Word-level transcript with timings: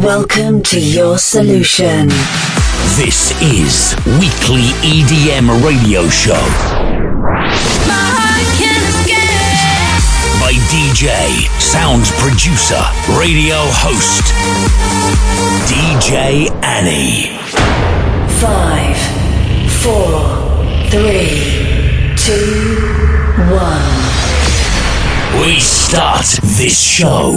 Welcome 0.00 0.62
to 0.64 0.80
your 0.80 1.18
solution. 1.18 2.08
This 2.96 3.30
is 3.42 3.94
Weekly 4.06 4.72
EDM 4.80 5.62
Radio 5.62 6.08
Show. 6.08 6.32
By 10.40 10.54
DJ, 10.70 11.46
sound 11.60 12.04
producer, 12.16 12.80
radio 13.18 13.58
host, 13.68 14.32
DJ 15.68 16.50
Anny. 16.64 17.36
Five, 18.40 18.96
four, 19.82 20.56
three, 20.88 22.14
two, 22.16 22.76
one. 23.52 24.02
We 25.44 25.60
start 25.60 26.26
this 26.42 26.80
show. 26.80 27.36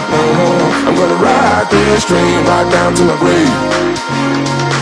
Graveyard. 0.00 0.60
Uh-huh. 0.60 0.88
I'm 0.88 0.94
gonna 0.96 1.14
ride 1.14 1.70
this 1.70 2.04
train 2.04 2.44
right 2.44 2.70
down 2.70 2.94
to 2.94 3.04
the 3.04 3.16
grave. 3.16 3.50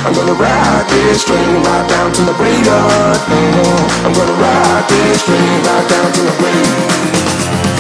I'm 0.05 0.15
gonna 0.15 0.35
ride 0.35 0.89
this 0.89 1.25
train 1.25 1.63
right 1.63 1.89
down 1.89 2.13
to 2.13 2.23
the 2.23 2.33
graveyard. 2.35 3.17
Uh-huh. 3.17 4.07
I'm 4.07 4.13
gonna 4.13 4.33
ride 4.41 4.85
this 4.89 5.25
train 5.25 5.63
right 5.65 5.89
down 5.89 6.13
to 6.13 6.21
the 6.21 6.35
grave. 6.39 7.72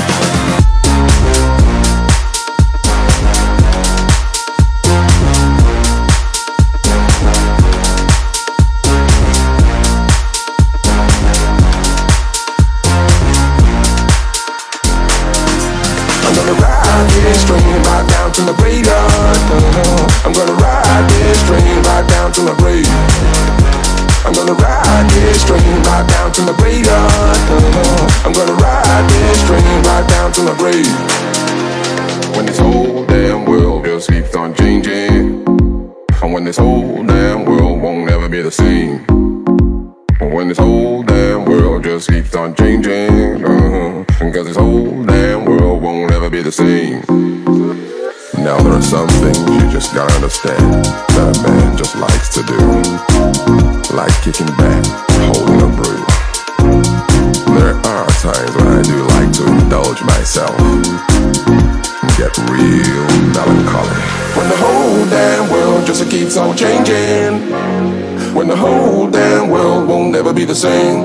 The 68.52 68.60
whole 68.60 69.08
damn 69.08 69.48
world 69.48 69.88
won't 69.88 70.12
never 70.12 70.32
be 70.34 70.44
the 70.44 70.54
same. 70.54 71.00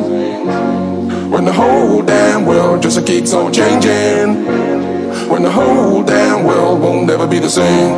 When 1.31 1.45
the 1.45 1.53
whole 1.53 2.01
damn 2.01 2.45
world 2.45 2.81
just 2.81 2.99
keeps 3.07 3.31
on 3.33 3.53
changing. 3.53 4.43
When 5.31 5.43
the 5.43 5.51
whole 5.51 6.03
damn 6.03 6.43
world 6.43 6.81
won't 6.81 7.09
ever 7.09 7.25
be 7.25 7.39
the 7.39 7.49
same. 7.49 7.95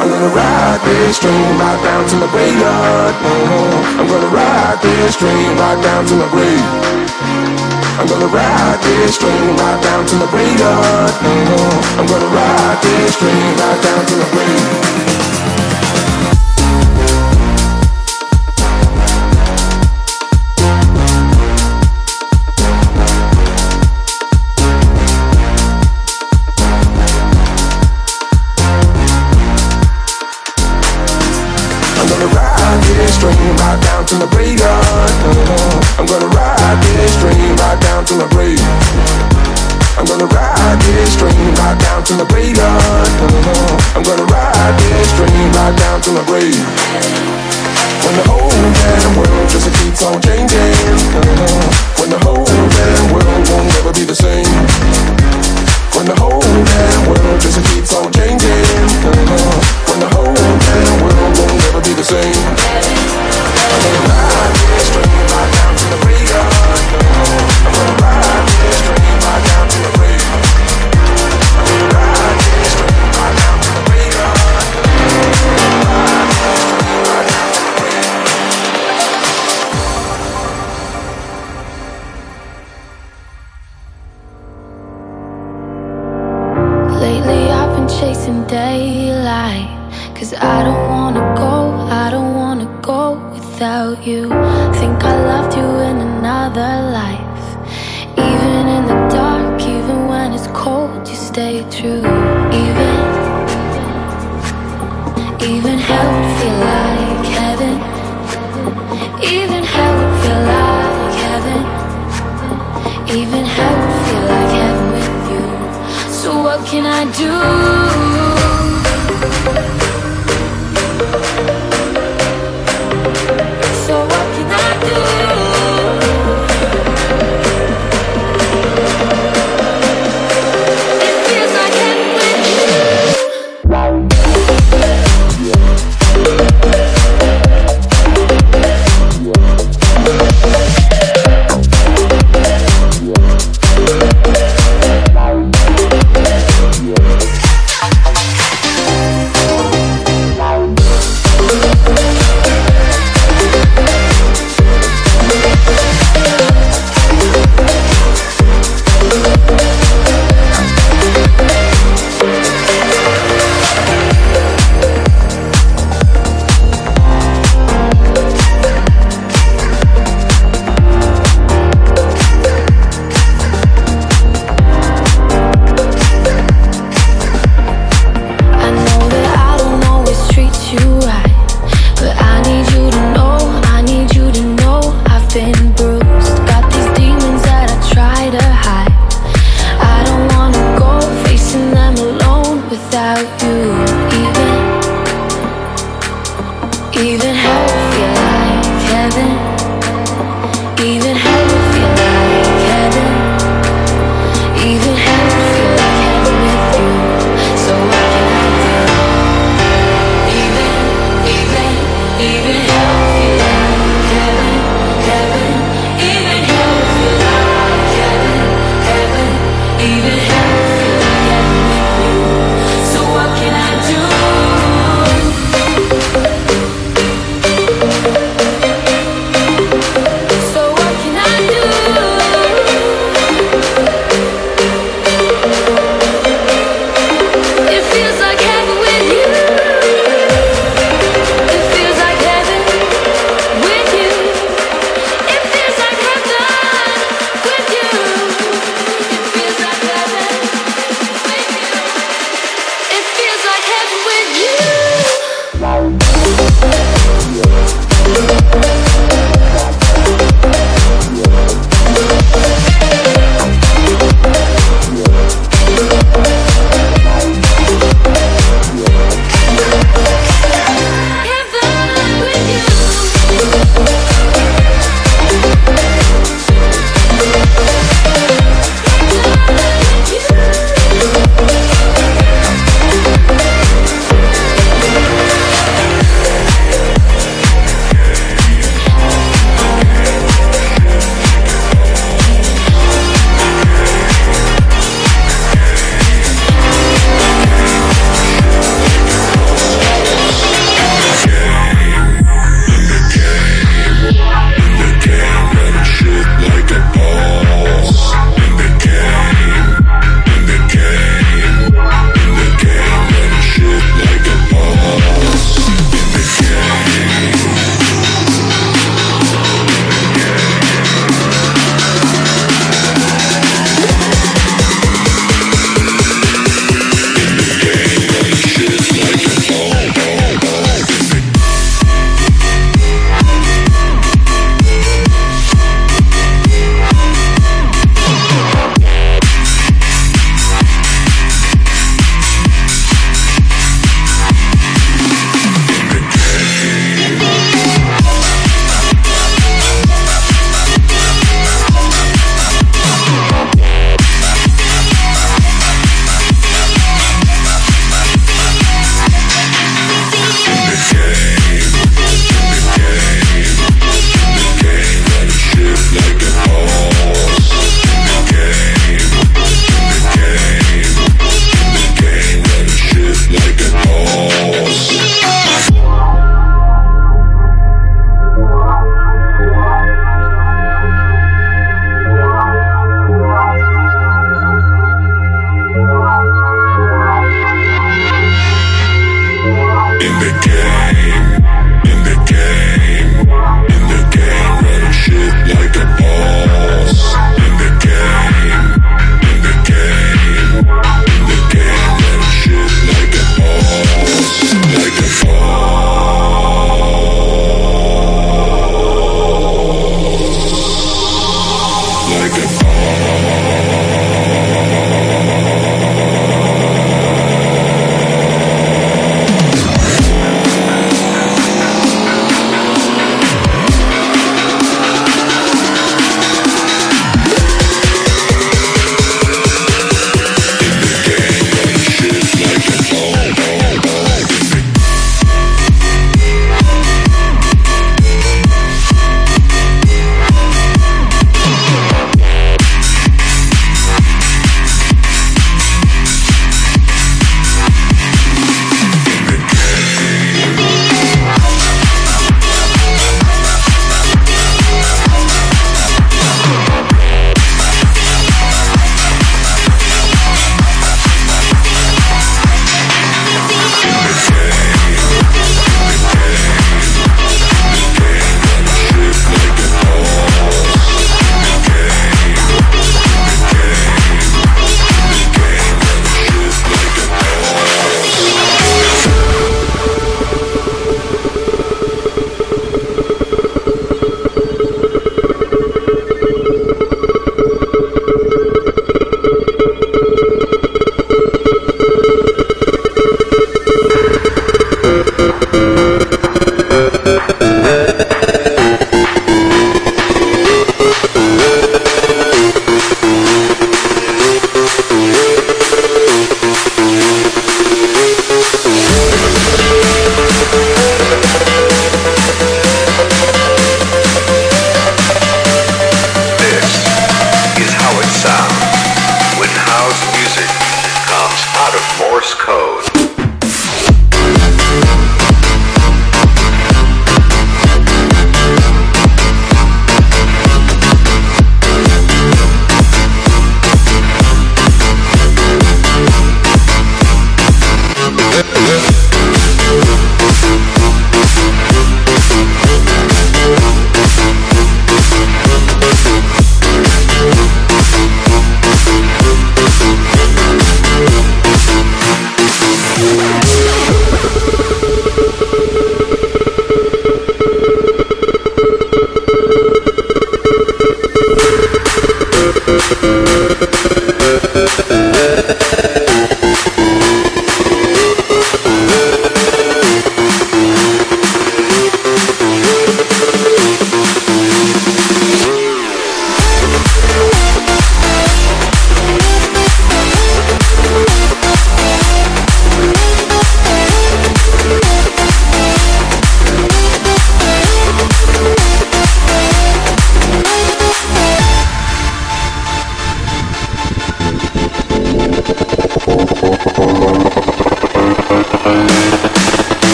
I'm 0.00 0.08
gonna 0.10 0.34
ride 0.34 0.80
this 0.82 1.20
train 1.20 1.50
right 1.62 1.80
down 1.86 2.02
to 2.10 2.16
the 2.18 2.28
graveyard. 2.34 3.14
Uh-huh. 3.14 4.00
I'm 4.00 4.08
gonna 4.10 4.32
ride 4.34 4.78
this 4.82 5.16
train 5.16 5.50
right 5.62 5.80
down 5.86 6.02
to 6.10 6.14
the 6.22 6.28
grave. 6.34 6.66
I'm 7.98 8.08
gonna 8.10 8.26
ride 8.26 8.80
this 8.82 9.18
train 9.18 9.48
right 9.62 9.80
down 9.86 10.02
to 10.04 10.14
the 10.18 10.28
graveyard. 10.34 11.12
Uh-huh. 11.14 12.00
I'm 12.00 12.06
gonna 12.10 12.30
ride 12.34 12.78
this 12.82 13.16
train 13.18 13.50
right 13.62 13.80
down 13.86 14.02
to 14.10 14.14
the 14.18 14.28
grave. 14.34 15.15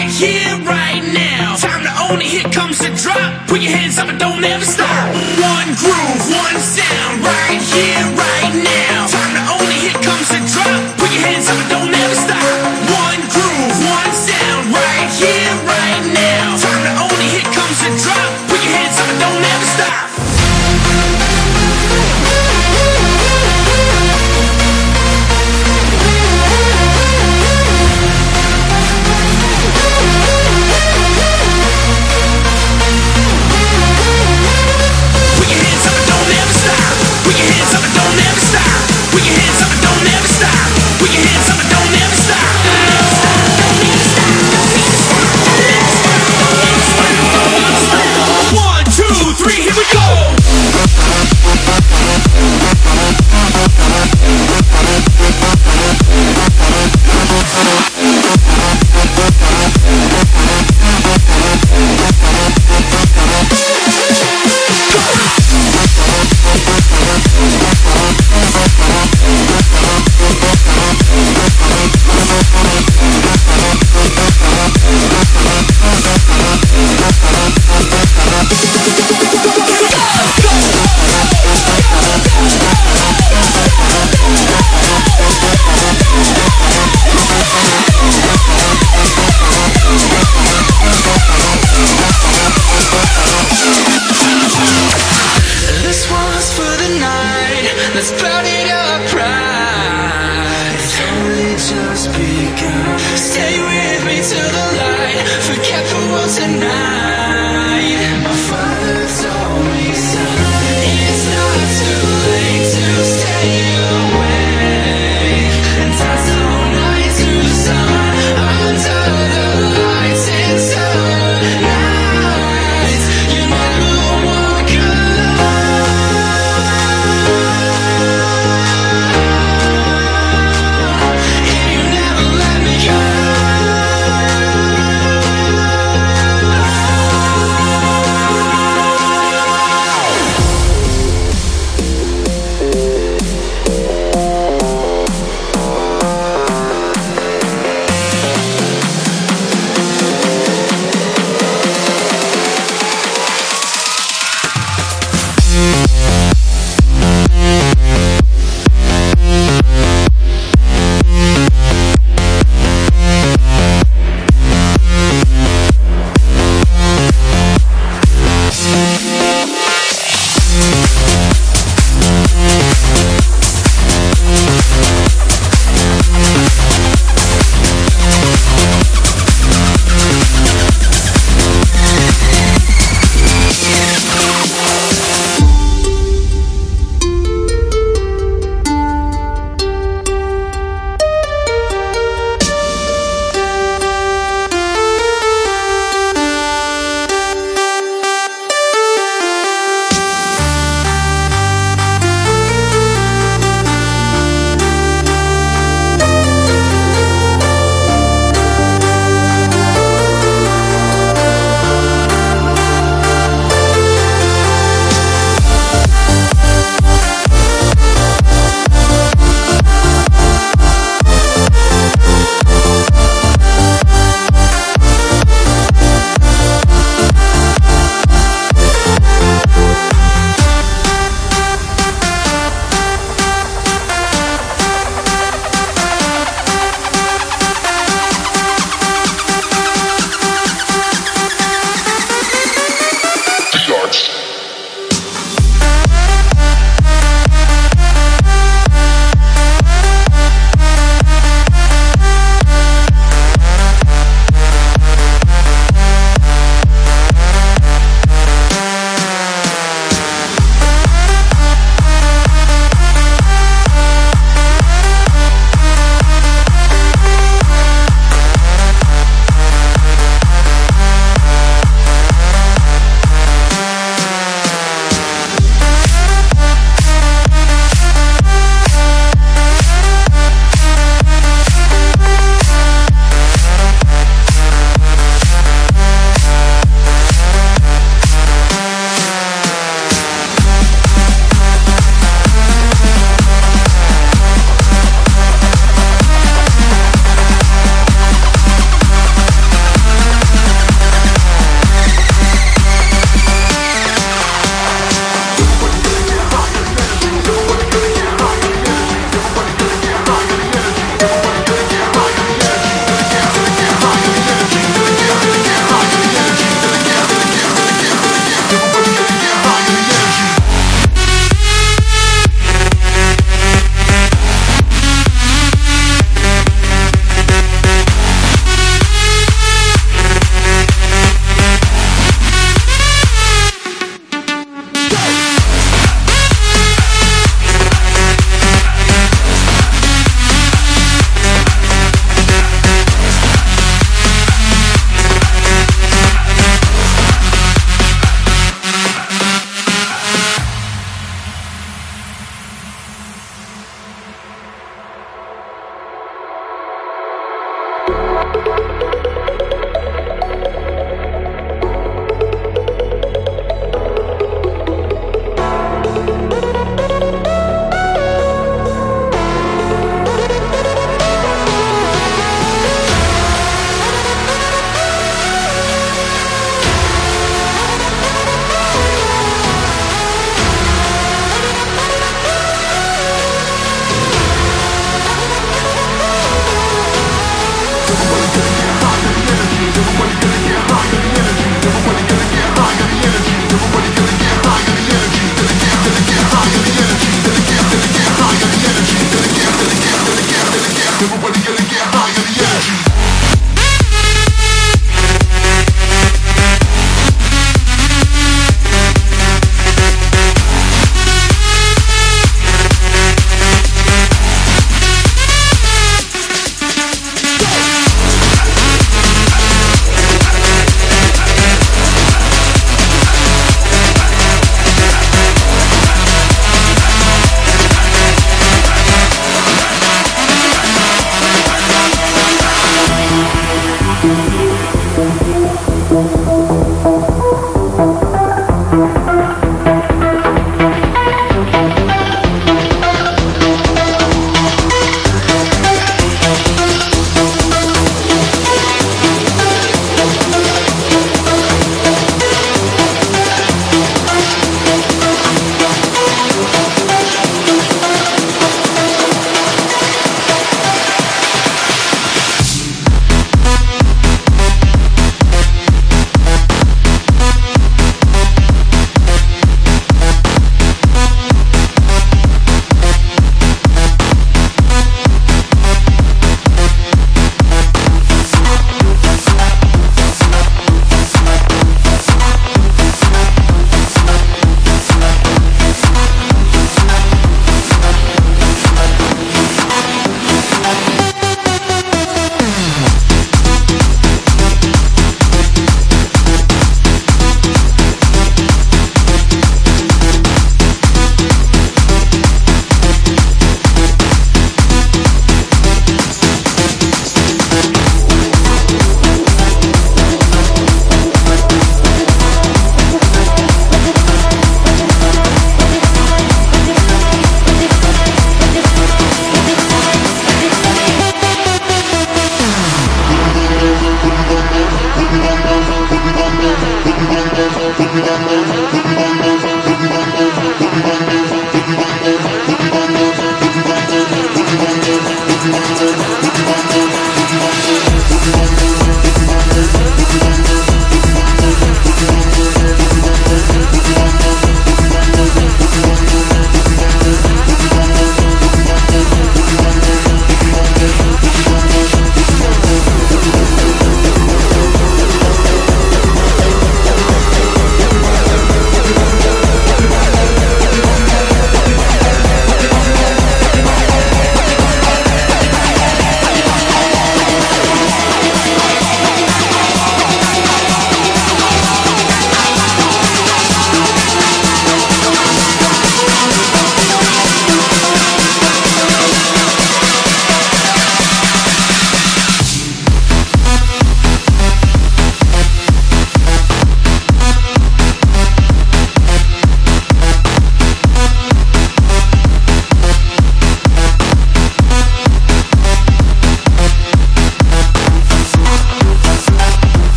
right 0.00 0.10
here, 0.10 0.56
right 0.64 1.04
now. 1.12 1.56
Time 1.56 1.82
to 1.82 1.92
own 2.04 2.20
it, 2.20 2.26
here 2.26 2.50
comes 2.50 2.78
the 2.78 2.90
drop. 3.02 3.48
Put 3.48 3.60
your 3.60 3.72
hands 3.72 3.98
up 3.98 4.08
and 4.08 4.18
don't 4.18 4.42
ever 4.44 4.64
stop. 4.64 4.99